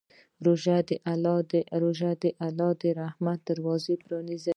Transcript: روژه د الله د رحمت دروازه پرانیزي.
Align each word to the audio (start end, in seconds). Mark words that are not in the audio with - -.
روژه 0.45 0.77
د 2.21 2.27
الله 2.47 2.71
د 2.81 2.83
رحمت 3.01 3.39
دروازه 3.49 3.93
پرانیزي. 4.05 4.49